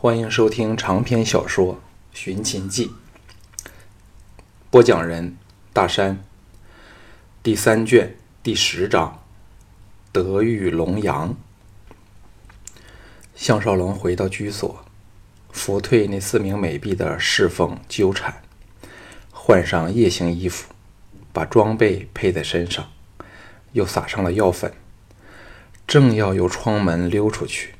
[0.00, 1.74] 欢迎收听长篇小说
[2.12, 2.86] 《寻秦记》，
[4.70, 5.36] 播讲人
[5.72, 6.22] 大山。
[7.42, 9.20] 第三卷第十章：
[10.12, 11.34] 德育龙阳。
[13.34, 14.84] 项少龙回到居所，
[15.50, 18.40] 拂退那四名美婢的侍奉纠缠，
[19.32, 20.72] 换上夜行衣服，
[21.32, 22.88] 把装备配在身上，
[23.72, 24.72] 又撒上了药粉，
[25.88, 27.74] 正要由窗门溜出去。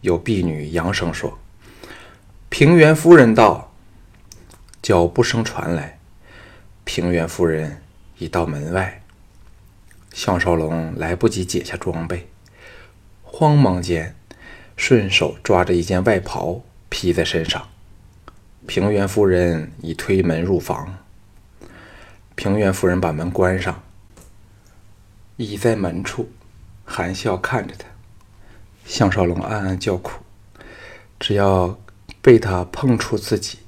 [0.00, 1.38] 有婢女扬声说
[2.48, 3.72] ：“平原夫人到。”
[4.80, 5.98] 脚步声传来，
[6.84, 7.82] 平原夫人
[8.18, 9.02] 已到门外。
[10.12, 12.28] 项少龙来不及解下装备，
[13.22, 14.14] 慌忙间
[14.76, 17.68] 顺手抓着一件外袍披在身上。
[18.66, 20.96] 平原夫人已推门入房。
[22.34, 23.82] 平原夫人把门关上，
[25.36, 26.30] 倚在门处，
[26.84, 27.84] 含笑看着他。
[28.88, 30.22] 项少龙暗暗叫苦，
[31.20, 31.78] 只要
[32.22, 33.58] 被他碰触自己，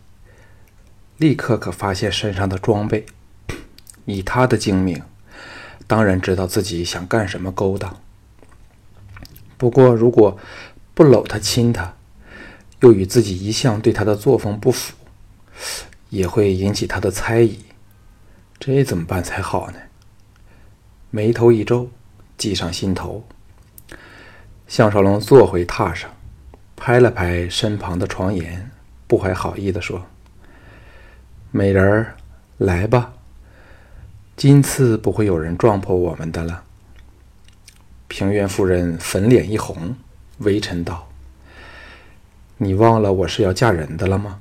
[1.19, 3.05] 立刻可发现身上的装备。
[4.06, 5.03] 以他的精明，
[5.86, 8.00] 当然知道自己想干什么勾当。
[9.59, 10.39] 不过，如果
[10.94, 11.94] 不搂他亲他，
[12.81, 14.94] 又与自己一向对他的作风不符，
[16.09, 17.59] 也会引起他的猜疑。
[18.59, 19.78] 这怎么办才好呢？
[21.11, 21.91] 眉头一皱，
[22.39, 23.22] 计上心头。
[24.70, 26.08] 项少龙坐回榻上，
[26.76, 28.70] 拍了拍身旁的床沿，
[29.08, 30.06] 不怀好意地说
[31.50, 32.14] ：“美人儿，
[32.56, 33.14] 来吧，
[34.36, 36.62] 今次不会有人撞破我们的了。”
[38.06, 39.96] 平原夫人粉脸一红，
[40.38, 41.08] 微嗔道
[42.58, 44.38] ：“你忘了我是要嫁人的了吗？”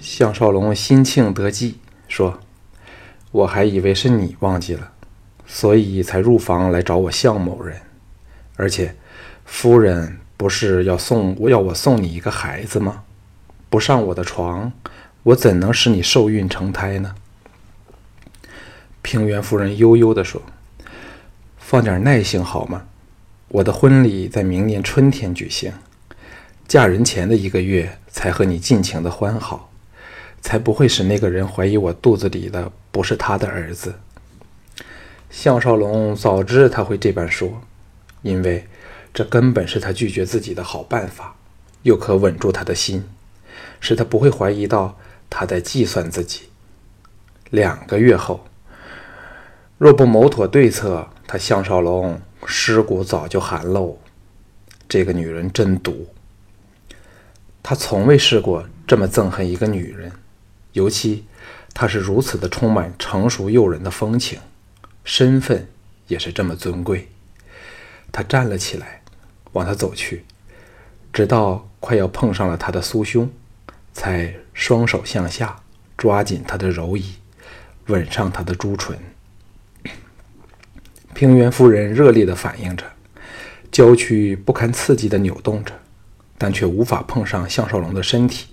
[0.00, 2.40] 项少龙心庆得计，说
[3.30, 4.90] ：“我还以为是你忘记了，
[5.46, 7.82] 所以才入房来找我项某人。”
[8.56, 8.94] 而且，
[9.44, 13.04] 夫人不是要送要我送你一个孩子吗？
[13.68, 14.72] 不上我的床，
[15.22, 17.14] 我怎能使你受孕成胎呢？
[19.02, 20.42] 平原夫人悠悠地说
[21.58, 22.86] ：“放点耐性好吗？
[23.48, 25.72] 我的婚礼在明年春天举行，
[26.66, 29.70] 嫁人前的一个月才和你尽情的欢好，
[30.40, 33.94] 才不会使那个人怀疑我肚子里的不是他的儿子。”
[35.30, 37.60] 项少龙早知他会这般说。
[38.26, 38.66] 因为
[39.14, 41.36] 这根本是他拒绝自己的好办法，
[41.82, 43.04] 又可稳住他的心，
[43.80, 44.98] 使他不会怀疑到
[45.30, 46.48] 他在计算自己。
[47.50, 48.44] 两个月后，
[49.78, 54.00] 若不谋妥对策，他项少龙尸骨早就寒露。
[54.88, 56.08] 这个女人真毒，
[57.62, 60.10] 他从未试过这么憎恨一个女人，
[60.72, 61.24] 尤其
[61.72, 64.40] 她是如此的充满成熟诱人的风情，
[65.04, 65.68] 身份
[66.08, 67.08] 也是这么尊贵。
[68.16, 69.02] 他站了起来，
[69.52, 70.24] 往他走去，
[71.12, 73.30] 直到快要碰上了他的酥胸，
[73.92, 75.54] 才双手向下
[75.98, 77.16] 抓紧他的柔椅，
[77.88, 78.96] 吻上他的朱唇。
[81.12, 82.86] 平原夫人热烈地反应着，
[83.70, 85.74] 娇躯不堪刺激地扭动着，
[86.38, 88.46] 但却无法碰上项少龙的身体，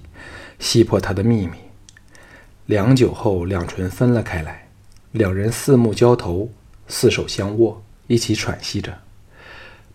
[0.60, 1.54] 吸破他的秘密。
[2.66, 4.68] 良久后，两唇分了开来，
[5.14, 6.52] 两人四目交投，
[6.90, 9.00] 四手相握，一起喘息着。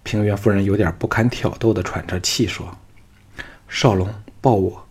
[0.09, 2.79] 平原夫人有点不堪挑逗的喘着气说
[3.69, 4.09] ：“少龙，
[4.41, 4.87] 抱我。”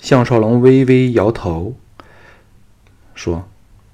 [0.00, 1.76] 项少龙微微摇头，
[3.14, 3.46] 说：“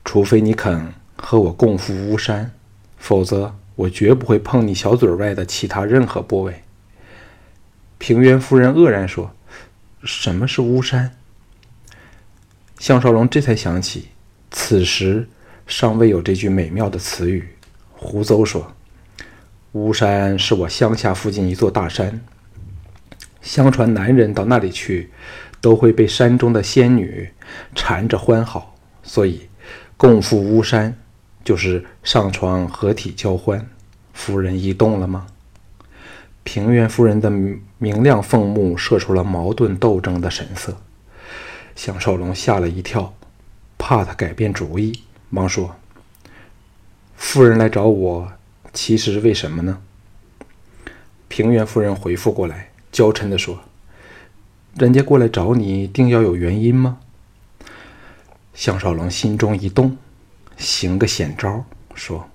[0.06, 2.53] 除非你肯和我共赴巫山，
[2.99, 6.62] 否则我绝不会碰你小嘴外的其他任何部位。”
[7.99, 9.34] 平原夫人愕然说
[10.05, 11.16] ：“什么是巫山？”
[12.78, 14.11] 项少龙这才想起，
[14.53, 15.28] 此时
[15.66, 17.56] 尚未有这句美妙的词语，
[17.97, 18.72] 胡诌说。
[19.72, 22.21] 巫山是我乡下附近一座大山。
[23.41, 25.10] 相传男人到那里去，
[25.62, 27.31] 都会被山中的仙女
[27.75, 29.49] 缠着欢好，所以
[29.97, 30.94] 共赴巫山
[31.43, 33.66] 就是上床合体交欢。
[34.12, 35.27] 夫人一动了吗？
[36.44, 37.31] 平原夫人的
[37.78, 40.76] 明亮凤目射出了矛盾斗争的神色。
[41.75, 43.14] 项少龙吓了一跳，
[43.79, 45.75] 怕他改变主意，忙说
[47.17, 48.32] ：“夫人来找我。”
[48.72, 49.82] 其实为什么呢？
[51.28, 53.60] 平原夫人回复过来，娇嗔地说
[54.76, 56.98] ：“人家过来找你，定要有原因吗？”
[58.54, 59.96] 项少龙心中一动，
[60.56, 61.64] 行个险招，
[61.94, 62.28] 说：“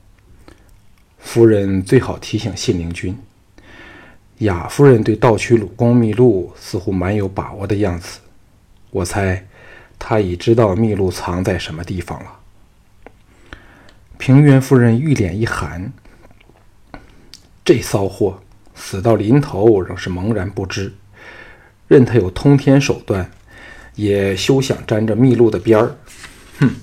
[1.18, 3.18] 夫人最好提醒信陵君，
[4.40, 8.20] 雅夫人对盗取鲁公秘录似乎蛮有把握的样子，
[8.92, 9.48] 我猜
[9.98, 12.40] 她已知道秘录藏在什么地方了。”
[14.18, 15.92] 平原夫人玉脸一寒。
[17.68, 18.42] 这骚货
[18.76, 20.94] 死到临头仍是茫然不知。
[21.90, 23.30] 任他有通天手段，
[23.96, 25.98] 也休想沾着密路的边儿。
[26.62, 26.76] 哼！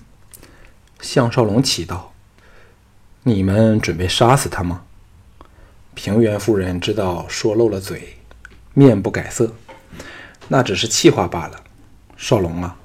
[1.01, 2.13] 项少龙奇道
[3.25, 4.83] ：“你们准备杀死他吗？”
[5.95, 8.19] 平原夫人知道说漏了嘴，
[8.75, 9.55] 面不改色
[10.49, 11.65] ：“那只是气话罢了。”
[12.19, 12.77] 少龙啊，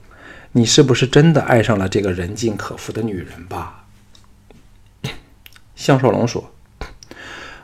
[0.54, 3.84] 你是不是真的爱上了这个人尽可夫的女人吧？
[5.76, 6.50] 项少龙说：“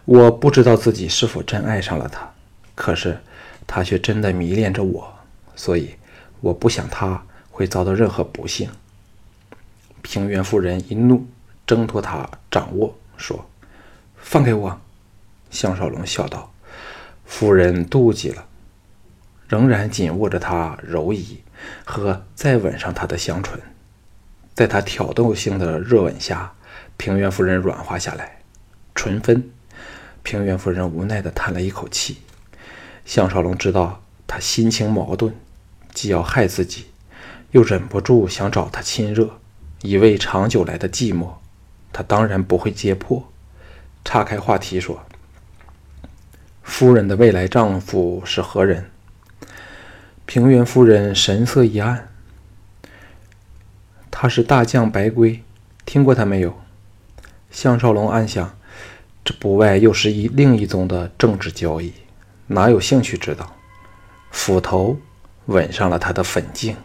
[0.06, 2.32] 我不知道自己是否真爱上了他，
[2.74, 3.18] 可是
[3.68, 5.14] 他却真的迷恋着我，
[5.56, 5.96] 所以
[6.42, 7.22] 我不想他
[7.52, 8.70] 会遭到任何不幸。”
[10.02, 11.26] 平原夫人一怒，
[11.66, 13.46] 挣脱他掌握，说
[14.18, 14.80] ：“放开我！”
[15.50, 16.52] 项少龙笑道
[17.26, 18.46] ：“夫人妒忌了。”
[19.50, 21.42] 仍然紧握着他柔仪。
[21.84, 23.60] 和再吻上他的香唇，
[24.54, 26.54] 在他挑逗性的热吻下，
[26.98, 28.42] 平原夫人软化下来，
[28.94, 29.50] 唇分。
[30.26, 32.18] 平原夫人无奈地叹了一口气。
[33.06, 35.32] 项少龙知道他心情矛盾，
[35.94, 36.88] 既要害自己，
[37.52, 39.30] 又忍不住想找他亲热，
[39.84, 41.30] 以慰长久来的寂寞。
[41.94, 43.32] 他当然不会揭破，
[44.04, 45.06] 岔开话题说
[46.64, 48.90] ：“夫人的未来丈夫是何人？”
[50.26, 52.10] 平原夫人神色一暗。
[54.10, 55.44] 他是大将白龟，
[55.86, 56.60] 听过他没有？
[57.52, 58.58] 项少龙暗想，
[59.26, 61.92] 这不外又是一另一宗的政治交易，
[62.46, 63.52] 哪有兴趣知道？
[64.30, 64.96] 斧头
[65.48, 66.78] 吻上了他的粉颈。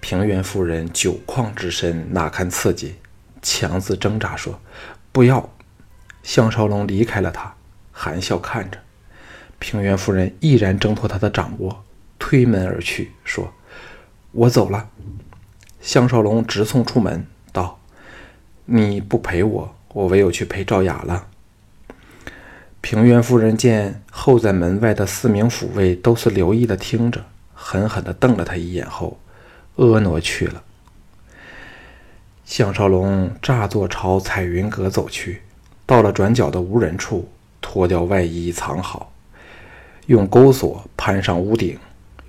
[0.00, 2.96] 平原夫人酒旷之身哪堪刺激，
[3.42, 4.60] 强自挣扎说
[5.12, 5.48] ：“不要！”
[6.24, 7.54] 项少龙离开了他，
[7.92, 8.78] 含笑看着
[9.60, 11.84] 平原夫人毅然挣脱他的掌握。
[12.18, 13.52] 推门而去，说
[14.32, 14.88] ：“我走了。”
[15.80, 17.78] 项少龙直送出门，道
[18.66, 21.28] ：“你不陪我，我唯有去陪赵雅了。”
[22.88, 27.20] 平原夫人见候在门外的四名府卫都是留意的听着，
[27.52, 29.18] 狠狠地瞪了他一眼后，
[29.74, 30.62] 婀娜去了。
[32.44, 35.42] 项少龙乍坐朝彩云阁走去，
[35.84, 37.28] 到了转角的无人处，
[37.60, 39.10] 脱掉外衣藏好，
[40.06, 41.76] 用钩索攀上屋顶。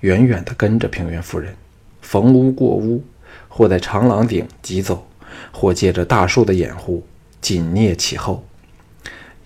[0.00, 1.54] 远远地跟着平原夫人，
[2.02, 3.04] 逢屋过屋，
[3.46, 5.06] 或在长廊顶疾走，
[5.52, 7.06] 或借着大树的掩护
[7.40, 8.44] 紧蹑其后。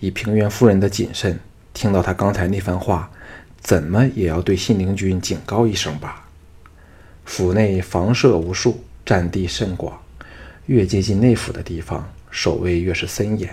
[0.03, 1.39] 以平原夫人的谨慎，
[1.73, 3.09] 听到他刚才那番话，
[3.61, 6.27] 怎么也要对信陵君警告一声吧。
[7.23, 9.97] 府内房舍无数，占地甚广，
[10.65, 13.49] 越接近内府的地方，守卫越是森严，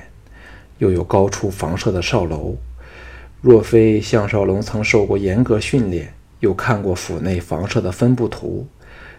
[0.79, 2.56] 又有高出房舍的哨楼。
[3.41, 8.67] 若非项少龙曾受过严格训练，又看过府内房舍的分布图，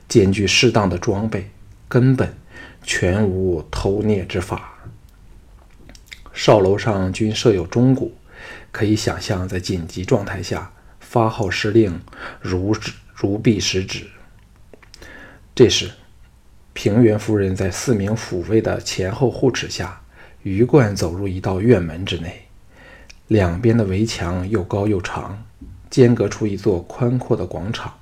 [0.09, 1.49] 兼具适当的装备，
[1.87, 2.35] 根本
[2.83, 4.73] 全无偷窃之法。
[6.33, 8.13] 哨楼上均设有钟鼓，
[8.71, 12.01] 可以想象在紧急状态下发号施令
[12.39, 14.07] 如指如臂使指。
[15.53, 15.91] 这时，
[16.73, 20.01] 平原夫人在四名抚卫的前后护持下，
[20.43, 22.47] 鱼贯走入一道院门之内，
[23.27, 25.45] 两边的围墙又高又长。
[25.89, 27.93] 间隔出一座宽阔的广场，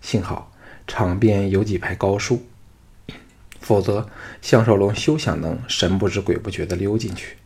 [0.00, 0.52] 幸好
[0.88, 2.44] 场边有几排高树，
[3.60, 4.08] 否则
[4.42, 7.36] 项少龙休想能神不知鬼不觉地溜进去。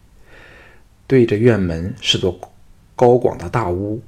[1.10, 2.38] 对着院门是座
[2.94, 4.00] 高广的大屋，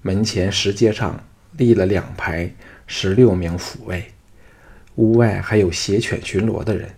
[0.00, 1.22] 门前石阶上
[1.58, 2.50] 立了两排
[2.86, 4.02] 十六名抚卫，
[4.94, 6.88] 屋外还有携犬巡逻的人。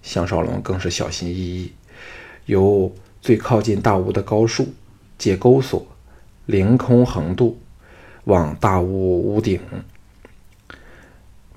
[0.00, 1.72] 项少龙更是小心翼翼，
[2.46, 4.72] 由最靠近大屋的高树
[5.18, 5.86] 借钩索。
[6.46, 7.58] 凌空横渡，
[8.24, 9.60] 往大屋屋顶。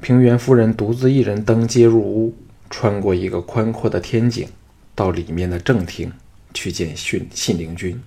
[0.02, 2.36] 平原夫人独自一人登阶入屋，
[2.70, 4.50] 穿过一个宽阔的天井，
[4.94, 6.12] 到里面的正厅
[6.54, 8.02] 去见信信陵君。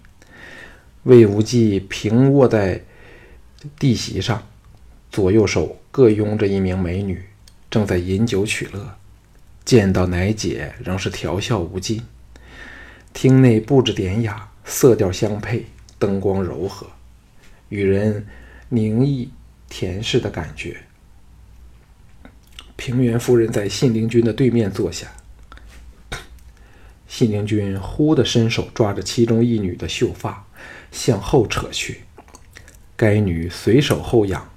[1.03, 2.83] 魏无忌平卧在
[3.79, 4.47] 地席上，
[5.11, 7.23] 左右手各拥着一名美女，
[7.71, 8.97] 正在饮酒取乐。
[9.65, 12.03] 见到奶姐，仍是调笑无尽。
[13.13, 15.67] 厅内布置典雅，色调相配。
[15.99, 16.87] 灯光柔和，
[17.71, 18.27] 与人
[18.69, 19.31] 宁逸
[19.71, 20.77] 恬适的感觉。
[22.77, 25.11] 平原夫人在信陵君的对面坐下，
[27.09, 30.47] 信陵君忽地伸手抓着其中一女的秀发，
[30.91, 32.01] 向后扯去。
[32.97, 34.49] 该女随手后仰，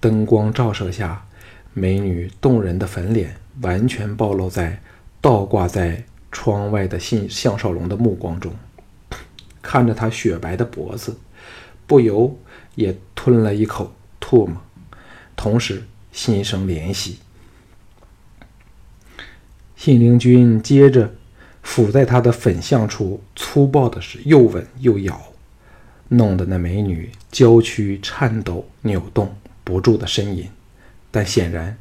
[0.00, 1.26] 灯光照射下，
[1.74, 4.80] 美女动人的粉脸完全暴露在
[5.20, 8.54] 倒挂在窗外的信项少龙的目光中。
[9.60, 11.16] 看着他雪白的脖子，
[11.86, 12.38] 不由
[12.74, 14.56] 也吞了一口唾沫，
[15.36, 17.18] 同时心生怜惜。
[19.76, 21.14] 信陵君接着
[21.72, 25.18] 抚在他的粉相处，粗暴的是又吻又咬，
[26.08, 30.46] 弄得那美女娇躯颤抖、扭动不住的呻吟，
[31.10, 31.78] 但显然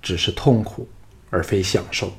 [0.00, 0.88] 只是痛苦
[1.28, 2.12] 而非享受。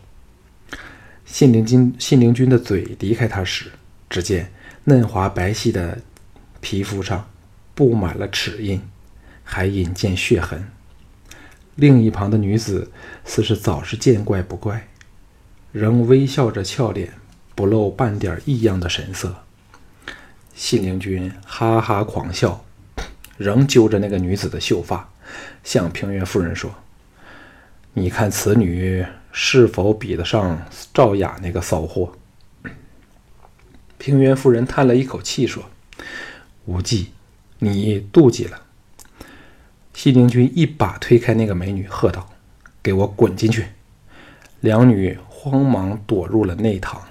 [1.23, 3.71] 信陵君信陵君的嘴离开他时，
[4.09, 4.51] 只见
[4.83, 5.97] 嫩滑白皙的
[6.59, 7.25] 皮肤上
[7.73, 8.81] 布满了齿印，
[9.45, 10.67] 还隐见血痕。
[11.75, 12.91] 另一旁的女子
[13.23, 14.89] 似是早是见怪不怪，
[15.73, 17.13] 仍微笑着俏脸，
[17.55, 19.43] 不露半点异样的神色。
[20.53, 22.63] 信陵君哈哈狂笑，
[23.37, 25.09] 仍揪着那个女子的秀发，
[25.63, 26.75] 向平原夫人说
[27.93, 30.63] ：“你看此女是否比得上
[30.93, 32.13] 赵雅那个骚货？”
[33.97, 35.63] 平原夫人叹了一口气说
[36.65, 37.13] ：“无忌，
[37.57, 38.61] 你妒忌了。”
[39.95, 42.29] 信陵君一把推开那个美女，喝道
[42.83, 43.69] ：“给我滚进去！”
[44.61, 47.01] 两女慌忙躲入了内堂。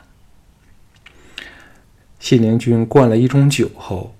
[2.18, 4.16] 信陵君灌了一盅酒后，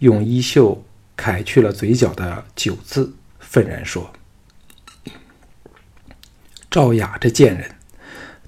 [0.00, 0.82] 用衣袖
[1.16, 4.12] 揩去了嘴角的酒渍，愤然说
[6.68, 7.70] ：“赵雅这贱人，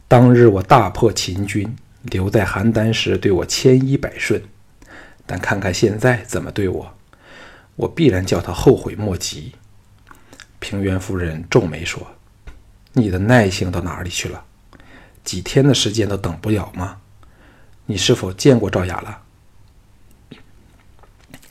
[0.09, 4.43] 当日我大破秦军，留在邯郸时对我千依百顺，
[5.25, 6.93] 但看看现在怎么对我，
[7.77, 9.53] 我必然叫他后悔莫及。”
[10.59, 12.05] 平原夫人皱眉说
[12.95, 14.45] ：“你的耐性到哪里去了？
[15.25, 16.99] 几天的时间都等不了吗？”
[17.87, 19.23] 你是否见过赵雅了？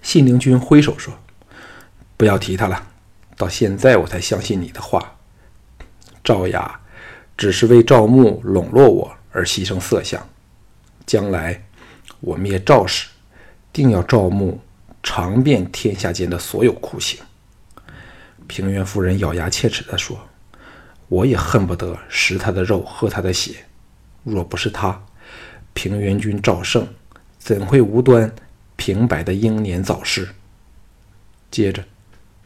[0.02, 1.14] 信陵君挥手说
[2.18, 2.88] ：“不要提他了。
[3.36, 5.16] 到现在我才相信你的话。
[6.24, 6.80] 赵雅
[7.36, 10.26] 只是为赵牧笼络我而牺牲色相。
[11.06, 11.64] 将来
[12.22, 13.10] 我灭赵时，
[13.74, 14.62] 定要赵牧
[15.04, 17.20] 尝遍天下间的所有酷刑。”
[18.48, 20.18] 平原夫人咬牙切齿地说
[21.12, 23.66] ：“我也恨不得食他的肉，喝他的血。
[24.24, 25.04] 若不是他。”
[25.74, 26.88] 平原君赵胜
[27.38, 28.34] 怎会无端
[28.76, 30.28] 平白的英年早逝？
[31.50, 31.84] 接着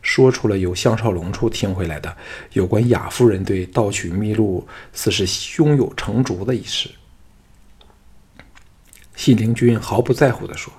[0.01, 2.15] 说出了由项少龙处听回来的
[2.53, 6.89] 有关雅夫人对盗取秘录似是胸有成竹的一事。
[9.15, 10.71] 信陵君毫不在乎地说：“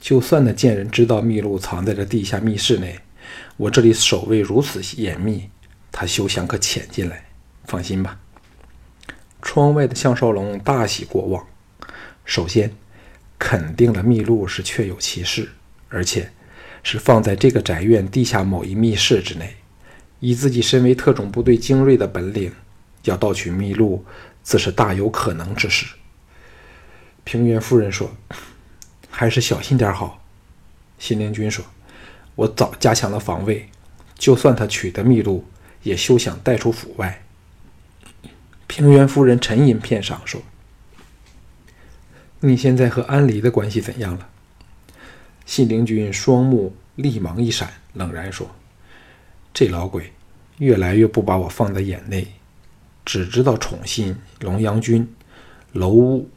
[0.00, 3.00] 就算那贱人知道秘录藏在这地下密室内，
[3.56, 5.50] 我这里守卫如此严密，
[5.98, 7.24] 他休想可潜进来。
[7.64, 8.20] 放心吧。”
[9.42, 11.44] 窗外的项少龙大喜过望。
[12.24, 12.72] 首先，
[13.36, 15.48] 肯定了秘录是确有其事，
[15.88, 16.30] 而且
[16.84, 19.56] 是放在这个宅院地下某一密室之内。
[20.20, 22.52] 以自己身为特种部队精锐的本领，
[23.02, 24.04] 要盗取秘录，
[24.44, 25.86] 自是大有可能之事。
[27.24, 28.10] 平原夫人说
[29.10, 30.24] ：“还是小心点好。”
[30.98, 31.64] 信陵君说
[32.36, 33.68] ：“我早加强了防卫，
[34.16, 35.44] 就算他取得秘录，
[35.82, 37.22] 也休想带出府外。”
[38.66, 40.42] 平原夫人沉吟片上，说
[42.40, 44.28] ：“你现在和安离的关系怎样了？”
[45.46, 48.50] 信陵君双目立芒一闪，冷然说
[49.54, 50.12] ：“这老鬼
[50.58, 52.26] 越来越不把我放在眼内，
[53.04, 55.10] 只知道宠信龙阳君、
[55.72, 56.28] 楼屋、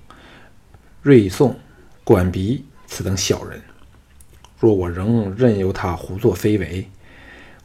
[1.02, 1.60] 瑞颂、
[2.06, 3.62] 管鼻此等小人。
[4.58, 6.90] 若我仍任由他胡作非为，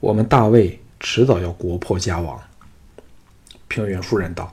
[0.01, 2.43] 我们大魏迟早要国破家亡。”
[3.69, 4.53] 平原夫人道。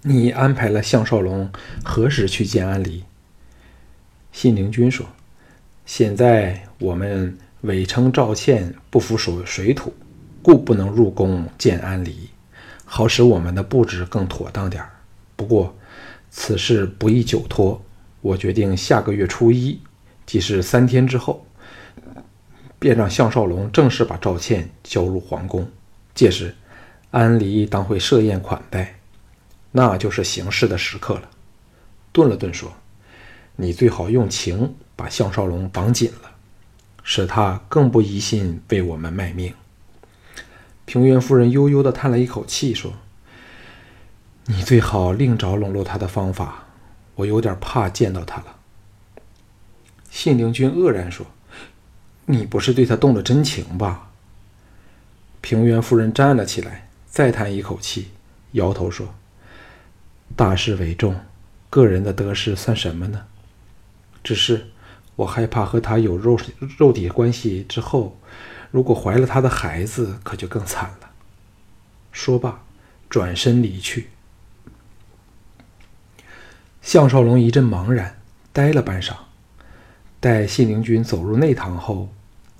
[0.00, 1.52] 你安排了项少龙
[1.84, 3.04] 何时去见安离？
[4.32, 5.04] 信陵君说
[5.84, 9.92] ：“现在我们伪称赵倩不服水水土，
[10.40, 12.30] 故不能入宫见安离，
[12.86, 14.88] 好使我们的布置更妥当点儿。
[15.36, 15.76] 不过
[16.30, 17.82] 此事不宜久拖，
[18.22, 19.78] 我决定下个月初一，
[20.24, 21.44] 即是三天之后，
[22.78, 25.68] 便让项少龙正式把赵倩交入皇宫。
[26.14, 26.54] 届时，
[27.10, 28.94] 安离当会设宴款待。”
[29.72, 31.28] 那就是行事的时刻了。
[32.10, 32.72] 顿了顿，说
[33.56, 36.30] ：“你最好用情把项少龙绑紧了，
[37.04, 39.52] 使他更不疑心为我们卖命。”
[40.86, 42.94] 平原夫人悠悠地叹了一口气，说
[44.46, 46.64] ：“你最好另找笼络他的方法，
[47.16, 48.56] 我有点怕见到他了。”
[50.10, 51.26] 信陵君愕然说
[52.30, 54.10] ：“你不是对他动了真情吧？”
[55.40, 58.08] 平原夫人站了起来，再叹一口气，
[58.52, 59.14] 摇头说。
[60.36, 61.18] 大事为重，
[61.70, 63.24] 个人的得失算什么呢？
[64.22, 64.68] 只是
[65.16, 66.38] 我害怕和他有肉
[66.76, 68.18] 肉体关系之后，
[68.70, 71.10] 如果怀了他的孩子，可就更惨了。
[72.12, 72.62] 说罢，
[73.08, 74.10] 转身离去。
[76.82, 78.20] 项少龙一阵茫然，
[78.52, 79.14] 呆了半晌，
[80.20, 82.10] 待信陵君走入内堂后，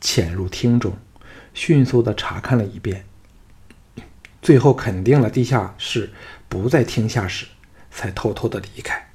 [0.00, 0.96] 潜入厅中，
[1.54, 3.04] 迅速的查看了一遍，
[4.40, 6.10] 最后肯定了地下室
[6.48, 7.46] 不在厅下室。
[7.90, 9.08] 才偷偷的离开。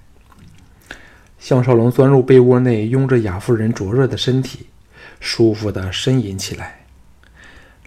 [1.40, 4.68] 项少龙钻入被窝内，拥着雅夫人灼热的身体，
[5.22, 6.86] 舒服地呻吟起来。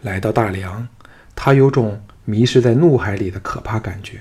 [0.01, 0.89] 来到大梁，
[1.35, 4.21] 他有种迷失在怒海里的可怕感觉。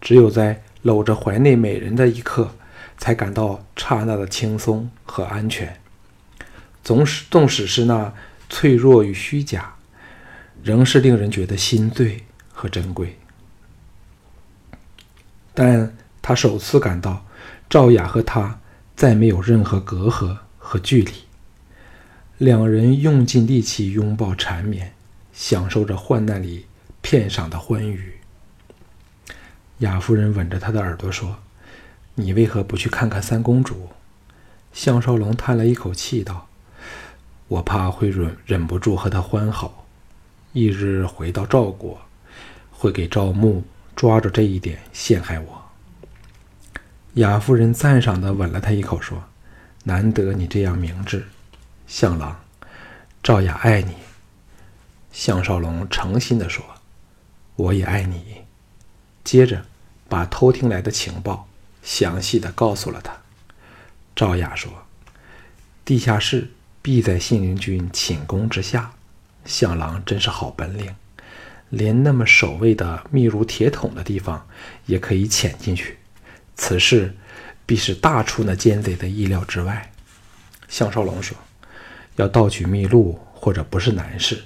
[0.00, 2.54] 只有在搂着怀内美人的一刻，
[2.98, 5.76] 才感到刹那的轻松和安全。
[6.86, 8.14] 总使纵使是那
[8.48, 9.74] 脆弱与虚假，
[10.62, 13.18] 仍是令人觉得心醉和珍贵。
[15.52, 17.26] 但他首次感到，
[17.68, 18.60] 赵雅和他
[18.94, 21.12] 再没有任何隔阂和距离。
[22.38, 24.92] 两人用尽力气拥抱缠绵。
[25.32, 26.64] 享受着患难里
[27.02, 28.14] 片晌的欢愉。
[29.80, 31.36] 雅夫人吻着他的耳朵说
[32.16, 33.90] ：“你为何不去看看三公主？”
[34.72, 36.48] 项少龙叹了一口气道
[37.48, 39.86] ：“我怕会忍忍不住和他欢好。
[40.52, 42.00] 一日回到赵国，
[42.70, 43.62] 会给赵牧
[43.94, 45.62] 抓着这一点陷害我。”
[47.14, 49.22] 雅夫人赞赏地吻了他一口，说
[49.84, 51.26] ：“难得你这样明智，
[51.86, 52.36] 项郎，
[53.22, 53.94] 赵雅爱你。”
[55.12, 56.64] 项少龙诚心地说
[57.56, 58.42] ：“我也爱你。”
[59.24, 59.64] 接着，
[60.08, 61.48] 把偷听来的情报
[61.82, 63.16] 详细的告诉了他。
[64.14, 64.70] 赵雅说
[65.84, 66.50] ：“地下室
[66.86, 68.92] 必在信陵君寝宫之下。
[69.44, 70.94] 项郎真是好本领，
[71.68, 74.46] 连那么守卫的密如铁桶的地方
[74.84, 75.98] 也可以潜进去。
[76.54, 77.12] 此事
[77.66, 79.90] 必是大出那奸贼的意料之外。”
[80.68, 81.36] 项少龙说
[82.14, 84.44] ：“要盗取秘录，或者不是难事。”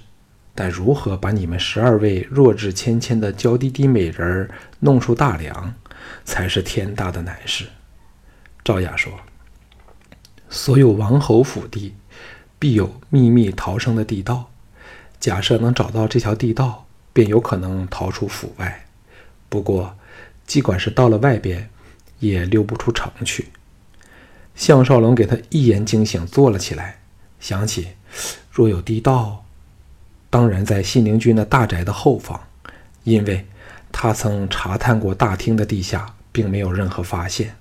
[0.56, 5.75] 但如何把你们十二位弱智纤纤的娇滴滴美人弄出大梁，
[6.25, 7.66] 才是天大的难事。
[8.64, 9.12] 赵雅说
[10.49, 11.94] ：“所有王侯府邸，
[12.61, 14.49] 必有秘密逃生的地道。
[15.19, 18.87] 假设能找到这条地道，便有可能逃出府外。
[19.49, 19.97] 不过，
[20.47, 21.69] 尽管是到了外边，
[22.21, 23.49] 也溜不出城去。”
[24.55, 27.00] 项少龙给他一言惊醒，坐了起来，
[27.40, 27.88] 想起
[28.52, 29.45] 若有地道。
[30.29, 32.39] 当然，在信陵君的大宅的后方，
[33.04, 33.47] 因为
[33.91, 37.56] 他曾查探过大厅的地下，并没有任何发现。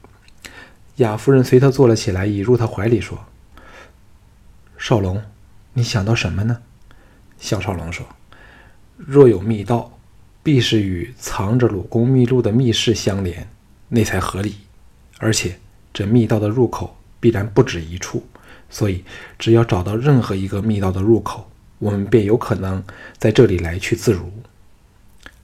[0.97, 3.17] 雅夫人随他坐了起来，倚入他怀里说
[4.80, 5.22] ：“少龙，
[5.74, 6.58] 你想到什么呢？”
[7.38, 8.04] 项少龙说
[8.98, 10.00] ：“若有密道，
[10.42, 13.48] 必是与藏着鲁公秘录的密室相连，
[13.89, 14.56] 那才合理。
[15.20, 15.60] 而且
[15.94, 18.26] 这密道的入口必然不止一处，
[18.72, 19.04] 所以
[19.38, 21.46] 只要找到任何一个密道的入口。”
[21.80, 22.84] 我们便有可能
[23.18, 24.30] 在这里来去自如。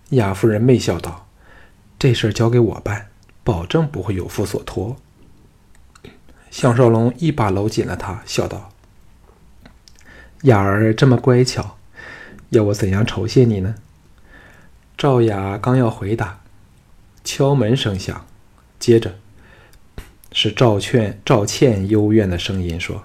[0.09, 1.29] 雅夫人媚笑道
[1.97, 3.07] ：“这事儿交给我办，
[3.41, 4.97] 保证不会有负所托。”
[6.51, 8.69] 项少龙一把搂紧了她，笑道
[10.45, 11.77] ：“雅儿这么乖巧，
[12.49, 13.75] 要我怎样酬谢你呢？”
[14.97, 16.39] 赵雅刚要回答，
[17.23, 18.25] 敲门声响，
[18.79, 19.15] 接着
[20.31, 23.03] 是赵劝、赵倩幽怨的声音说：“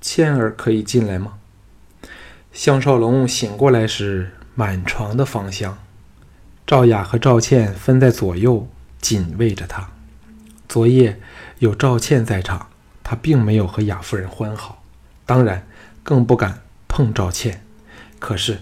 [0.00, 1.34] 倩儿可以进来吗？”
[2.52, 5.76] 项少龙醒过来时，满床的芳香。
[6.66, 8.68] 赵雅和赵倩分在左右，
[9.00, 9.90] 紧偎着他。
[10.68, 11.20] 昨夜
[11.58, 12.68] 有赵倩在场，
[13.02, 14.82] 他并没有和雅夫人欢好，
[15.26, 15.66] 当然
[16.08, 17.62] 更不敢碰赵倩。
[18.18, 18.58] 可是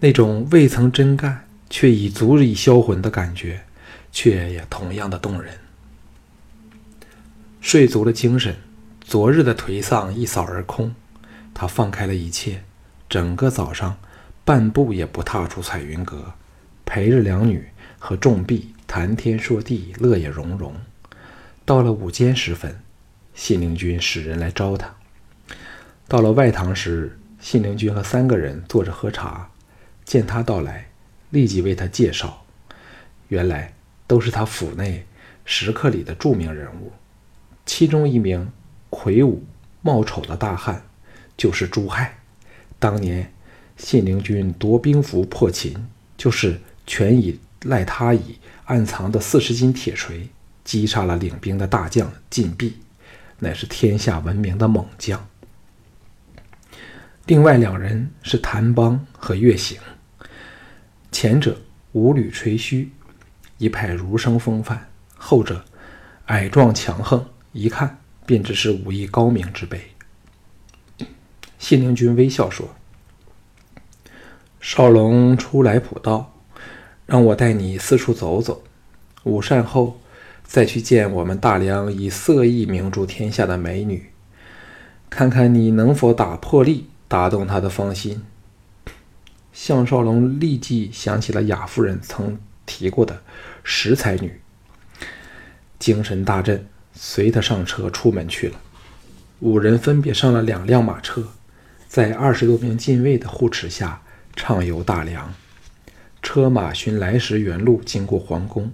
[0.00, 3.62] 那种未曾真干却已足以销魂的感觉，
[4.10, 5.56] 却也同样的动人。
[7.60, 8.56] 睡足了精神，
[9.00, 10.92] 昨日的颓丧一扫而空，
[11.54, 12.64] 他放开了一切。
[13.08, 13.96] 整个早上，
[14.44, 16.34] 半步也不踏出彩云阁，
[16.84, 17.68] 陪着两女
[18.00, 20.74] 和众婢谈天说地，乐也融融。
[21.64, 22.80] 到了午间时分，
[23.32, 24.92] 信陵君使人来招他。
[26.10, 29.48] 到了外堂时，信陵君和三个人坐着喝茶，
[30.04, 30.88] 见他到来，
[31.30, 32.44] 立即为他介绍。
[33.28, 33.72] 原来
[34.08, 35.06] 都是他府内
[35.44, 36.90] 食客里的著名人物，
[37.64, 38.50] 其中一名
[38.90, 39.44] 魁梧
[39.82, 40.82] 貌丑的大汉，
[41.36, 42.18] 就是朱亥。
[42.80, 43.32] 当年
[43.76, 50.28] 信陵君夺兵符破秦，就是全以赖他以暗藏的四十斤铁锤
[50.64, 52.72] 击杀了领兵的大将晋鄙，
[53.38, 55.24] 乃是天下闻名的猛将。
[57.26, 59.78] 另外两人是谭邦和乐行，
[61.12, 61.60] 前者
[61.92, 62.90] 五履垂须，
[63.58, 64.76] 一派儒生风范；
[65.16, 65.64] 后者
[66.26, 69.80] 矮壮强横，一看便知是武艺高明之辈。
[71.58, 72.68] 信陵君微笑说
[74.60, 76.34] ：“少龙初来普道，
[77.06, 78.64] 让我带你四处走走。
[79.22, 80.00] 午膳后，
[80.42, 84.10] 再去见我们大梁以色艺名著天下的美女，
[85.08, 88.22] 看看你能否打破例，打动她的芳心。”
[89.52, 93.20] 项少龙立即想起了雅夫人曾提过的
[93.64, 94.40] 十才女，
[95.78, 98.60] 精神大振，随他上车出门去了。
[99.40, 101.28] 五人分别上了两辆马车，
[101.88, 104.00] 在二十多名禁卫的护持下
[104.36, 105.34] 畅游大梁。
[106.22, 108.70] 车马寻来时原路经过皇宫，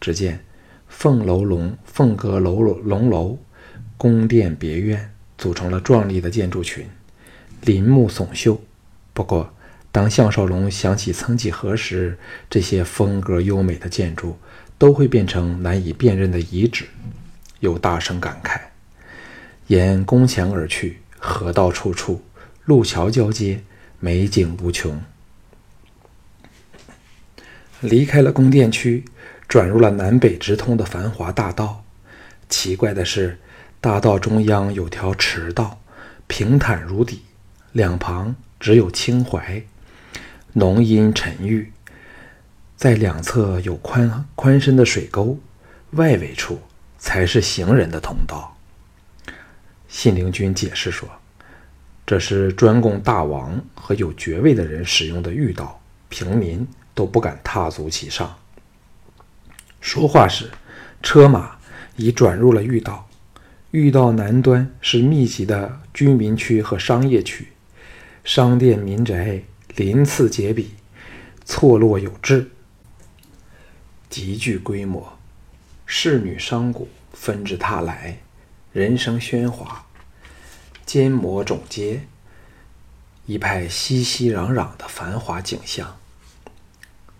[0.00, 0.44] 只见
[0.86, 3.38] 凤楼龙、凤阁楼龙楼、
[3.96, 6.86] 宫殿别院组成了壮丽的建筑群，
[7.62, 8.60] 林木耸秀。
[9.12, 9.52] 不过，
[9.92, 12.18] 当项少龙想起曾几何时
[12.48, 14.38] 这些风格优美的建筑
[14.78, 16.86] 都会变成难以辨认的遗址，
[17.58, 18.60] 又大声感慨。
[19.66, 22.22] 沿宫墙而去，河道处处，
[22.64, 23.62] 路桥交接，
[23.98, 25.00] 美景无穷。
[27.80, 29.04] 离开了宫殿区，
[29.48, 31.84] 转入了南北直通的繁华大道。
[32.48, 33.38] 奇怪的是，
[33.80, 35.80] 大道中央有条池道，
[36.26, 37.22] 平坦如底，
[37.72, 39.64] 两旁只有青槐，
[40.54, 41.72] 浓荫沉郁。
[42.76, 45.38] 在两侧有宽宽深的水沟，
[45.92, 46.60] 外围处
[46.98, 48.56] 才是行人的通道。
[49.86, 51.08] 信陵君解释说
[52.06, 58.36] ：“这是专供大王和有爵位的人使用的御道，平民都不敢踏足其上。”
[59.80, 60.50] 说话时，
[61.02, 61.56] 车马
[61.96, 63.06] 已转入了御道。
[63.72, 67.46] 御道南端是密集的居民区和商业区，
[68.22, 69.42] 商店民宅
[69.76, 70.74] 鳞次栉比，
[71.44, 72.50] 错落有致，
[74.08, 75.18] 极具规模。
[75.86, 78.18] 仕女商贾纷至沓来。
[78.72, 79.84] 人声喧哗，
[80.86, 82.02] 奸魔总街，
[83.26, 85.96] 一派熙熙攘攘的繁华景象。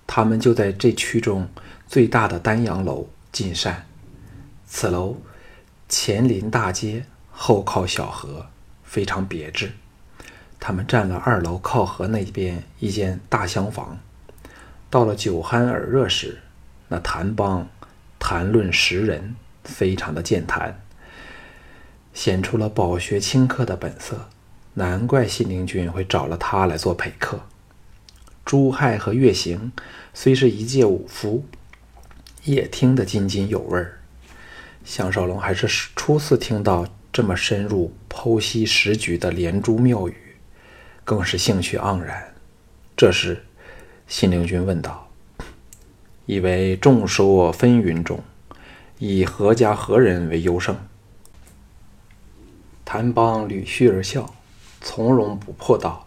[0.06, 1.48] 他们就在这区中
[1.88, 3.88] 最大的丹阳楼进膳。
[4.64, 5.20] 此楼
[5.88, 8.46] 前临大街，后靠小河，
[8.84, 9.72] 非常别致。
[10.60, 13.98] 他们占了二楼靠河那边一间大厢房。
[14.90, 16.38] 到了酒酣耳热时，
[16.88, 17.66] 那谭帮
[18.18, 20.78] 谈论时人，非常的健谈。
[22.12, 24.28] 显出了饱学清客的本色，
[24.74, 27.40] 难怪信陵君会找了他来做陪客。
[28.44, 29.70] 朱亥和岳行
[30.12, 31.44] 虽是一介武夫，
[32.42, 34.00] 也听得津津有味儿。
[34.84, 40.29] 项少龙还是初次听到这么深入剖析时局的连珠妙语，
[41.10, 42.32] 更是兴趣盎然。
[42.96, 43.42] 这时，
[44.06, 45.08] 信陵君问道
[46.24, 48.20] ：“以为众说纷纭中，
[48.98, 50.76] 以何家何人为优胜？”
[52.86, 54.32] 谭邦捋须而笑，
[54.80, 56.06] 从容不迫道：“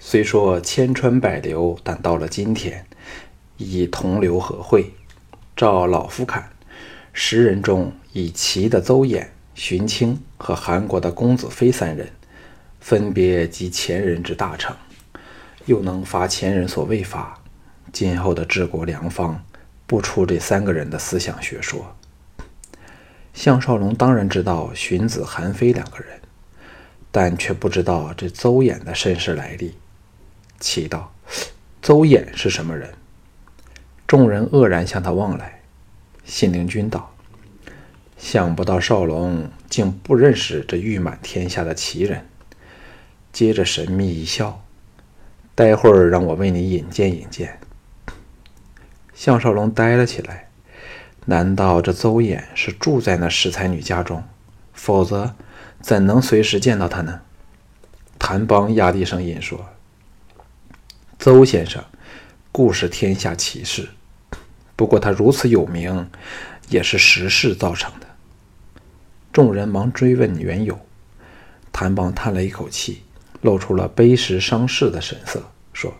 [0.00, 2.84] 虽说千川百流，但到了今天，
[3.56, 4.92] 已同流合会。
[5.54, 6.50] 照老夫看，
[7.12, 12.10] 十人中以齐的邹衍、荀卿和韩国的公子非三人，
[12.82, 14.76] 分别集前人之大成，
[15.66, 17.40] 又能发前人所未发。
[17.92, 19.44] 今后的治国良方，
[19.86, 21.94] 不出这三个人的思想学说。”
[23.32, 26.20] 项少龙当然知道荀子、韩非两个人，
[27.12, 29.76] 但却不知道这邹衍的身世来历。
[30.58, 31.14] 奇道
[31.80, 32.92] ：“邹衍是什么人？”
[34.08, 35.62] 众人愕然向他望来。
[36.24, 37.14] 信陵君道
[38.18, 42.26] ：“想不到少龙竟不认识这誉满天下的奇人。”
[43.32, 44.62] 接着神秘一笑
[45.54, 47.58] ：“待会儿让我为你引荐引荐。”
[49.14, 50.48] 项少龙呆了起来。
[51.24, 54.24] 难道这邹衍是住在那石才女家中？
[54.74, 55.34] 否则，
[55.80, 57.20] 怎能随时见到她呢？
[58.18, 59.68] 谭邦压低声音说
[61.18, 61.84] ：“邹先生，
[62.50, 63.88] 固是天下奇事，
[64.74, 66.10] 不过他如此有名，
[66.68, 68.06] 也是时势造成的。”
[69.32, 70.78] 众人忙追问缘由。
[71.70, 73.02] 谭邦叹了一口气，
[73.42, 75.42] 露出了悲时伤世的神色，
[75.74, 75.92] 说：“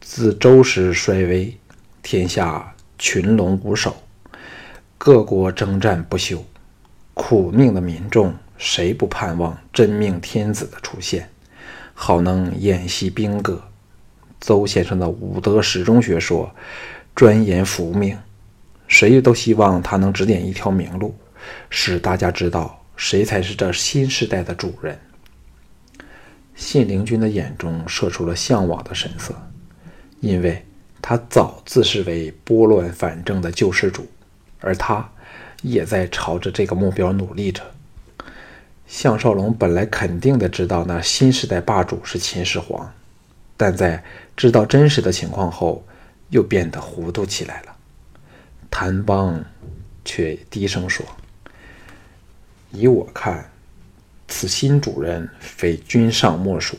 [0.00, 1.54] 自周时衰微。”
[2.06, 3.96] 天下群龙无首，
[4.98, 6.44] 各国征战不休，
[7.14, 11.30] 苦命的民众谁不盼望真命天子的出现，
[11.94, 13.62] 好能演习兵戈？
[14.38, 16.54] 邹先生的武德始终学说，
[17.14, 18.18] 专研福命，
[18.86, 21.16] 谁都希望他能指点一条明路，
[21.70, 24.98] 使大家知道谁才是这新时代的主人。
[26.54, 29.34] 信陵君的眼中射出了向往的神色，
[30.20, 30.64] 因为。
[31.06, 34.06] 他早自视为拨乱反正的救世主，
[34.60, 35.06] 而他
[35.60, 37.62] 也在朝着这个目标努力着。
[38.86, 42.90] 项少龙本来肯定的知道那新时代霸主是秦始皇，
[43.54, 44.02] 但在
[44.34, 45.86] 知道真实的情况后，
[46.30, 47.76] 又变得糊涂起来了。
[48.70, 49.44] 谭邦
[50.06, 51.04] 却低声说
[52.74, 53.50] ：“以我看，
[54.28, 56.76] 此新主人非君上莫属。”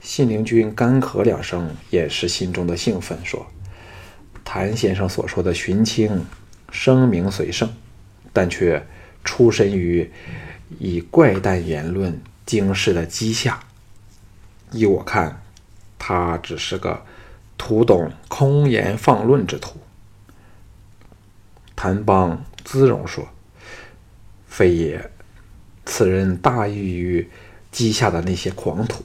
[0.00, 3.46] 信陵君干咳两声，掩饰心中的兴奋，说
[4.44, 6.24] ：“谭先生所说的荀卿
[6.70, 7.72] 声名虽盛，
[8.32, 8.86] 但却
[9.24, 10.10] 出身于
[10.78, 13.60] 以怪诞言论惊世的姬下。
[14.72, 15.42] 依我看，
[15.98, 17.02] 他只是个
[17.56, 19.78] 图懂空言放论之徒。
[21.74, 23.26] 谭邦姿容说
[24.56, 25.10] ：“非也，
[25.84, 27.28] 此人大异于
[27.72, 29.02] 姬下的那些狂徒，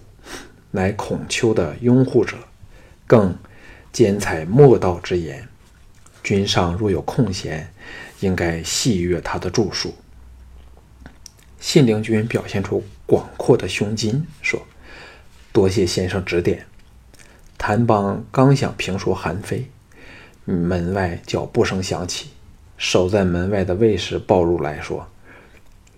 [0.70, 2.38] 乃孔丘的拥护者，
[3.08, 3.36] 更
[3.92, 5.48] 兼采莫道之言。
[6.22, 7.74] 君上若有空闲，
[8.20, 9.96] 应该细阅他的著述。”
[11.60, 14.62] 信陵君表现出广阔的胸襟，说。
[15.52, 16.68] 多谢先生指点。
[17.58, 19.68] 谭邦刚想评说韩非，
[20.46, 22.30] 门外脚步声响起，
[22.78, 25.10] 守在门外的卫士报入来说：“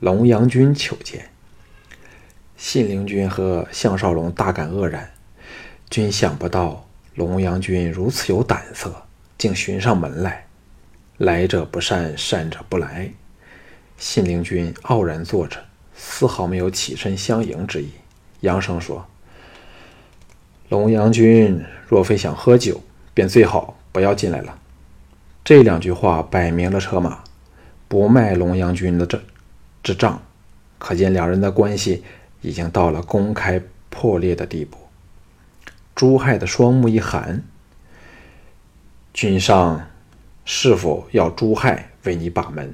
[0.02, 1.30] 龙阳君求见。”
[2.58, 5.10] 信陵君和项少龙大感愕然，
[5.90, 6.86] 均想不到
[7.16, 9.04] 龙阳君如此有胆色，
[9.38, 10.46] 竟寻上门来。
[11.18, 13.12] 来者不善，善者不来。
[13.98, 15.64] 信陵君傲然坐着，
[15.96, 17.90] 丝毫没有起身相迎之意，
[18.42, 19.06] 扬声说。
[20.70, 22.82] 龙阳君若非想喝酒，
[23.14, 24.58] 便最好不要进来了。
[25.44, 27.24] 这两句话摆明了车马，
[27.88, 29.22] 不卖龙阳君的这
[29.84, 30.22] 之账，
[30.78, 32.04] 可见两人的关系
[32.41, 34.78] 已经到了公开破裂的地步。
[35.96, 37.44] 朱亥的双目一寒，
[39.13, 39.88] 君上
[40.46, 42.74] 是否要朱亥为你把门？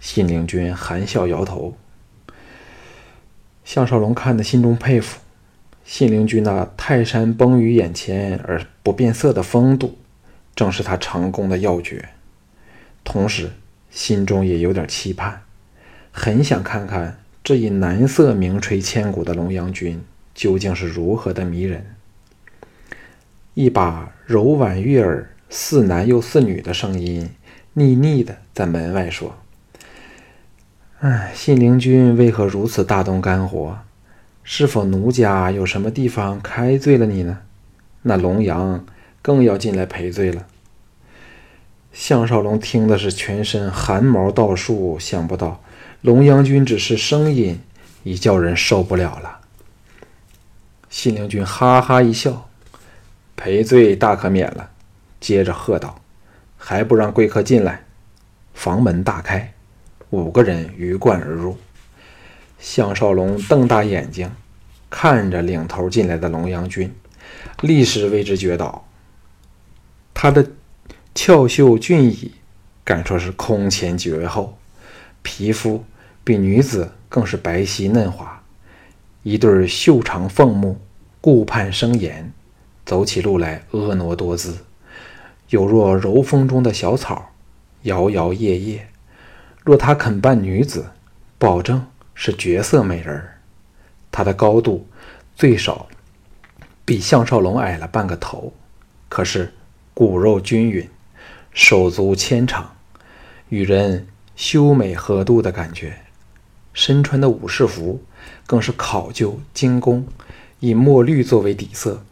[0.00, 1.76] 信陵君含笑摇头。
[3.64, 5.20] 项少龙看得心中佩服。
[5.84, 9.98] 信陵君那泰山崩于眼前而不变色的风度，
[10.54, 12.08] 正是他成功的要诀。
[13.04, 13.50] 同时，
[13.92, 15.42] 心中也有点期盼，
[16.10, 20.02] 很想看看这一男色名垂千古的龙阳君
[20.34, 21.94] 究竟是如何的迷人。
[23.52, 27.28] 一把柔婉悦耳、似男又似女的声音，
[27.74, 29.36] 腻腻的在门外说
[31.00, 33.78] ：“哎，信陵君为何如此大动肝火？”
[34.42, 37.40] 是否奴家有什么地方开罪了你呢？
[38.02, 38.84] 那龙阳
[39.20, 40.46] 更要进来赔罪了。
[41.92, 45.62] 项少龙听的是全身汗毛倒竖，想不到
[46.00, 47.60] 龙阳君只是声音，
[48.02, 49.40] 已叫人受不了了。
[50.88, 52.48] 信陵君哈哈一笑，
[53.36, 54.70] 赔罪大可免了。
[55.20, 56.00] 接着喝道
[56.56, 57.84] ：“还不让贵客进来？”
[58.54, 59.52] 房门大开，
[60.10, 61.56] 五个人鱼贯而入。
[62.58, 64.30] 项少龙瞪大眼睛，
[64.90, 66.92] 看着领头进来的龙阳君，
[67.60, 68.86] 立时为之觉倒。
[70.12, 70.46] 他的
[71.14, 72.32] 俏秀俊逸，
[72.84, 74.58] 敢说是空前绝后，
[75.22, 75.84] 皮肤
[76.24, 78.42] 比女子更是白皙嫩滑，
[79.22, 80.80] 一对秀长凤目，
[81.20, 82.32] 顾盼生颜，
[82.84, 84.58] 走起路来婀娜多姿，
[85.50, 87.32] 有若柔风中的小草，
[87.82, 88.80] 摇摇曳曳。
[89.62, 90.86] 若他肯扮女子，
[91.38, 91.86] 保证。
[92.14, 93.38] 是绝色美人儿，
[94.12, 94.86] 她的高度
[95.34, 95.88] 最少
[96.84, 98.52] 比项少龙矮了半个头，
[99.08, 99.52] 可是
[99.94, 100.86] 骨肉均匀，
[101.52, 102.76] 手足纤长，
[103.48, 105.98] 与人修美合度的感觉。
[106.72, 108.02] 身穿的武士服
[108.46, 110.06] 更是考究精工，
[110.60, 112.04] 以墨绿作为底色，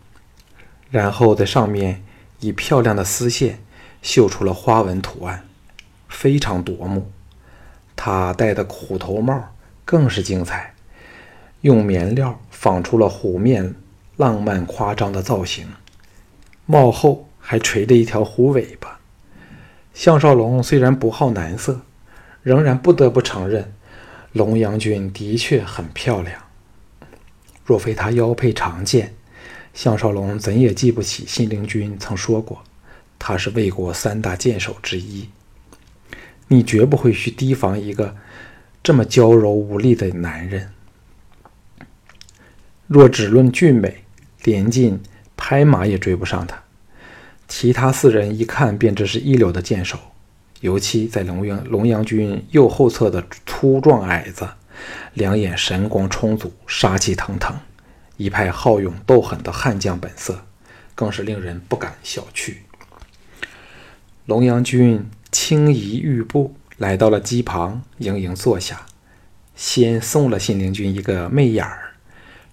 [0.90, 2.02] 然后在上面
[2.40, 3.58] 以漂亮的丝线
[4.02, 5.46] 绣出了花纹图案，
[6.08, 7.10] 非常夺目。
[7.96, 9.48] 他戴的虎头帽。
[9.82, 10.72] 更是精彩，
[11.62, 13.74] 用棉料仿出了虎面，
[14.16, 15.66] 浪漫夸张的造型。
[16.64, 18.99] 帽后还垂着一条虎尾巴。
[19.92, 21.80] 项少龙虽然不好男色，
[22.42, 23.72] 仍然不得不承认，
[24.32, 26.40] 龙阳君的确很漂亮。
[27.64, 29.14] 若非他腰佩长剑，
[29.74, 32.62] 项少龙怎也记不起信陵君曾说过，
[33.18, 35.28] 他是魏国三大剑手之一。
[36.48, 38.16] 你绝不会去提防一个。
[38.82, 40.72] 这么娇柔无力的男人，
[42.86, 44.04] 若只论俊美，
[44.42, 44.98] 连进
[45.36, 46.62] 拍马也追不上他。
[47.50, 49.98] 其他四人一看便知是一流的剑手，
[50.60, 54.48] 尤其在龙阳龙阳君右后侧的粗壮矮子，
[55.14, 57.54] 两眼神光充足，杀气腾腾，
[58.16, 60.46] 一派好勇斗狠的悍将本色，
[60.94, 62.54] 更是令人不敢小觑。
[64.26, 66.54] 龙阳君轻移玉步。
[66.78, 68.86] 来到了机旁，盈盈坐下，
[69.54, 71.92] 先送了信陵君一个媚眼儿，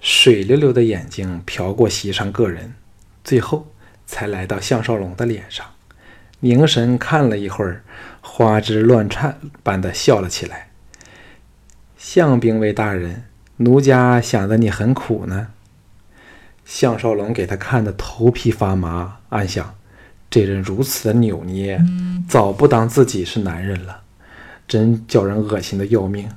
[0.02, 2.74] 水溜溜的眼睛瞟过席上各人，
[3.24, 3.72] 最后
[4.08, 5.66] 才来到项少龙的脸上，
[6.40, 7.84] 凝神看了一会儿，
[8.22, 10.70] 花枝乱颤般的笑了起来。
[11.98, 13.26] 项兵卫大人，
[13.58, 15.50] 奴家想的你很苦呢。
[16.64, 19.76] 项少龙给他看的头皮发麻，暗想：
[20.30, 21.84] 这人如此的扭捏，
[22.28, 24.02] 早不当自己是男人了，
[24.68, 26.30] 真叫人恶心的要命。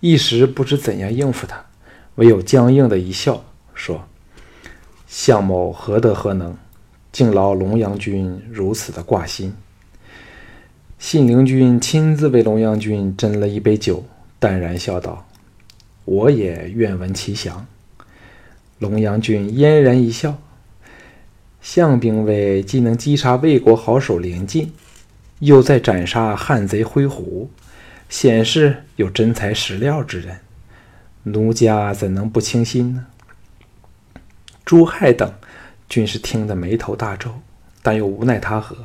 [0.00, 1.64] 一时不知怎样应付他，
[2.16, 4.06] 唯有僵硬的一笑，说
[5.08, 6.56] ：“向某何德何能，
[7.16, 9.54] 竟劳龙阳君如此的挂心。”
[11.00, 14.04] 信陵君亲自为龙阳君斟了一杯酒，
[14.38, 15.26] 淡然笑道
[16.04, 17.66] ：“我也愿闻其详。”
[18.78, 20.36] 龙阳君嫣然一笑
[21.62, 24.70] ：“相兵卫既能击杀魏国好手连晋，
[25.38, 27.48] 又在斩杀汉贼灰狐，
[28.10, 30.40] 显是有真材实料之人。
[31.22, 33.06] 奴家怎能不倾心呢？”
[34.66, 35.32] 朱亥等
[35.88, 37.30] 均是听得眉头大皱，
[37.82, 38.76] 但又无奈他何。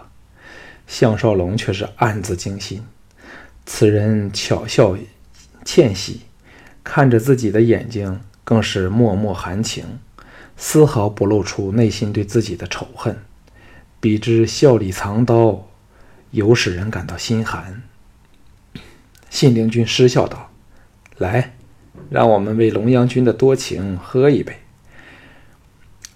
[0.88, 2.84] 项少龙却是暗自惊心，
[3.66, 4.98] 此人巧笑
[5.64, 6.22] 倩兮，
[6.84, 10.00] 看着自己的眼睛更是脉脉含情，
[10.58, 13.18] 丝毫不露出内心对自己的仇恨。
[14.00, 15.68] 比之笑里藏刀，
[16.32, 17.84] 尤使人感到心寒。
[19.30, 20.52] 信陵君失笑道
[21.18, 21.54] ：“来，
[22.10, 24.58] 让我们为龙阳君的多情喝一杯。”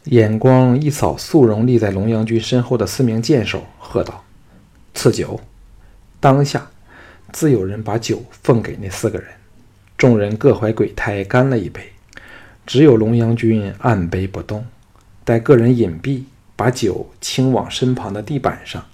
[0.05, 4.23] 眼光一扫素容立在龙阳君身后的四名剑手，喝道。
[4.93, 5.39] 赐酒，
[6.19, 6.67] 当下
[7.33, 9.27] 自有人把酒奉给那四个人，
[9.97, 11.81] 众人各怀鬼胎，干了一杯。
[12.67, 14.63] 只有龙阳君按杯不动，
[15.23, 16.23] 待个人隐蔽，
[16.55, 18.85] 把酒倾往身旁的地板上，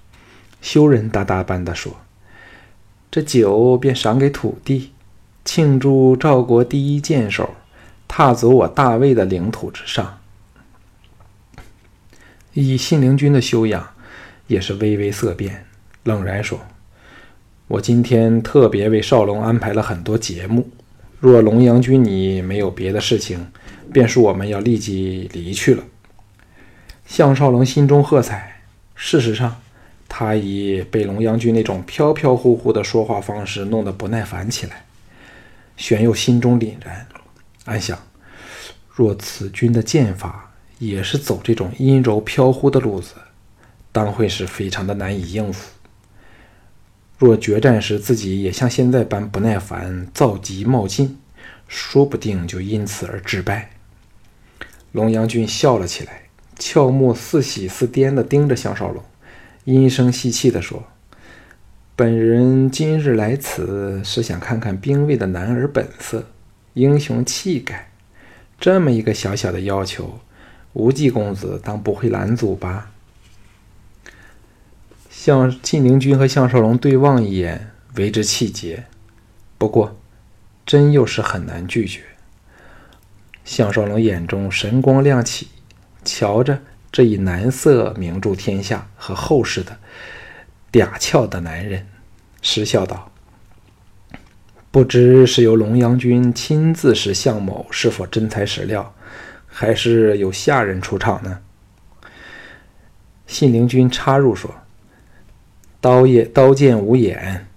[0.62, 1.94] 羞人答答般地说
[3.10, 4.92] ：“这酒便赏给土地，
[5.44, 7.50] 庆祝赵国第一剑手
[8.08, 10.18] 踏足我大魏的领土之上。”
[12.54, 13.88] 以信陵君的修养，
[14.46, 15.66] 也是微微色变。
[16.04, 16.60] 冷然说
[17.68, 20.68] ：“我今天特别为少龙安排了很多节目。
[21.18, 23.46] 若龙阳君你没有别的事情，
[23.92, 25.84] 便是我们要立即离去了。”
[27.06, 28.60] 项少龙心中喝彩。
[28.94, 29.60] 事实上，
[30.08, 34.84] 他已被龙阳君那种飘飘忽忽的说话方式弄得不耐烦起来。
[35.76, 37.06] 玄佑心中凛然，
[37.64, 37.98] 暗想：
[38.90, 40.51] 若此君的剑法
[40.82, 43.14] 也是走这种阴柔飘忽的路子，
[43.92, 45.70] 当会是非常的难以应付。
[47.16, 51.18] 若决战时自己也像现在般不耐烦、躁急冒进，
[51.68, 53.70] 说不定就因此而致败。
[54.90, 56.24] 龙阳君笑了起来，
[56.58, 59.00] 俏目似喜似癫地盯着项少龙，
[59.62, 60.82] 阴声细气地说
[61.94, 66.26] ：“本人今日来此，是想看看兵卫的男儿本色、
[66.74, 67.92] 英雄气概。
[68.58, 70.18] 这么一个小小的要求，
[70.72, 72.90] 无忌公子当不会拦阻吧？”
[75.10, 78.84] 向晋陵君和项少龙对望一眼，为之气结。
[79.56, 79.96] 不过，
[80.66, 82.02] 真又是很难拒绝。
[83.44, 85.48] 项少龙眼中神光亮起，
[86.04, 89.78] 瞧着这一男色名著天下和后世的
[90.72, 91.86] 嗲俏的男人，
[92.40, 93.12] 失笑道
[94.72, 98.92] ：“不知是由龙阳君亲自使项某是否真材实料，
[99.52, 101.38] 还是有下人出场呢？”
[103.28, 104.52] 信陵君插入说。
[105.80, 107.48] 刀也刀剑无眼，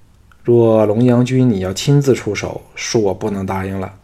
[0.44, 4.00] 若龙阳君你要亲自出手，恕我不能答应了。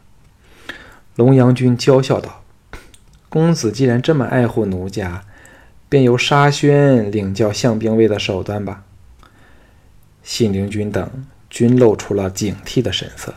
[1.15, 2.43] 龙阳君娇笑道
[3.30, 5.23] ：“公子既然这么爱护奴家，
[5.89, 8.84] 便由沙宣领教相兵卫的手段吧。”
[10.21, 13.34] 信陵君等均露出了警惕的神色，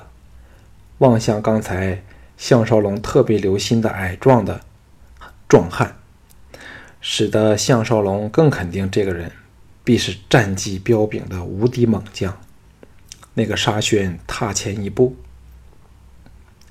[0.98, 2.02] 望向刚才
[2.36, 4.60] 项少龙特别留心的矮壮的
[5.48, 5.96] 壮汉，
[7.00, 9.32] 使得项少龙更肯定这个人。
[9.86, 12.40] 必是战绩彪炳的无敌猛将。
[13.34, 15.14] 那个沙宣踏前一步，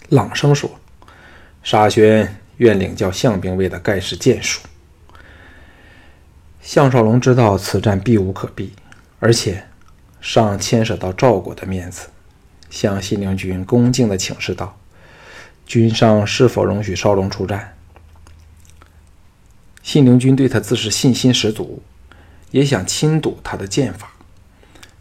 [0.09, 0.79] 朗声说
[1.61, 4.61] ：“沙宣愿领教项兵卫的盖世剑术。”
[6.59, 8.73] 项少龙知道此战避无可避，
[9.19, 9.63] 而且
[10.19, 12.07] 尚牵涉到赵国的面子，
[12.71, 14.79] 向信陵君恭敬地请示道
[15.65, 17.75] ：“君上是否容许少龙出战？”
[19.81, 21.81] 信陵君对他自是信心十足。
[22.51, 24.11] 也想亲睹他的剑法，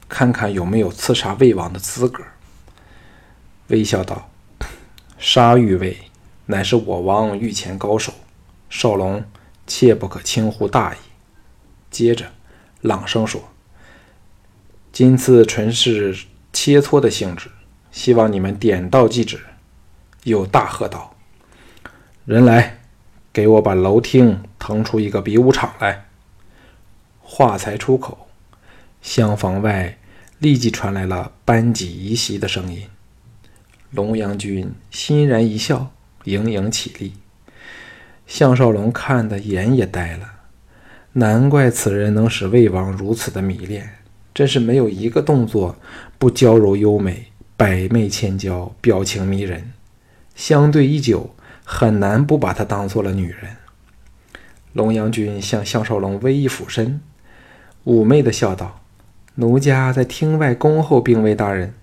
[0.09, 2.25] 看看有没有刺杀魏王的资格。
[3.69, 4.31] 微笑道
[5.21, 5.99] ：“杀御卫
[6.47, 8.15] 乃是我王御前高手，
[8.71, 9.23] 少龙
[9.67, 10.97] 切不可轻忽大意。”
[11.93, 12.33] 接着
[12.81, 13.51] 朗声说
[14.91, 16.17] ：“今次纯是
[16.55, 17.51] 切磋的性质，
[17.91, 19.39] 希望你们点到即止。”
[20.25, 21.15] 又大喝道
[22.25, 22.79] ：“人来，
[23.33, 26.07] 给我把楼厅腾出一个比武场来。”
[27.21, 28.29] 话才出口，
[29.01, 29.99] 厢房外
[30.39, 32.87] 立即传来了班级移席的声音。
[33.91, 35.93] 龙阳君欣然一笑，
[36.25, 37.15] 盈盈起立。
[38.27, 40.35] 项少龙看得眼也呆了，
[41.15, 43.99] 难怪此人能使魏王如此的迷恋，
[44.33, 45.77] 真是没有一个动作
[46.19, 49.72] 不娇柔优美、百媚千娇、表情迷人。
[50.45, 53.59] 相对已久，很难不把她当做了女人。
[54.73, 57.01] 龙阳君向项少龙微一俯身，
[57.85, 58.81] 妩媚的笑道
[59.37, 61.75] ：“奴家在厅外恭候兵卫大人。”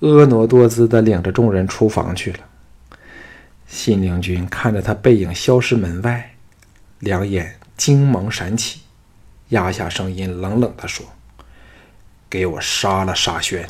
[0.00, 2.40] 婀娜多姿的领着众人出房去了。
[3.66, 6.34] 信陵君看着他背影消失门外，
[6.98, 8.80] 两眼精芒闪起，
[9.48, 11.06] 压下声音，冷冷地说
[12.28, 13.66] ：“给我杀了沙宣！”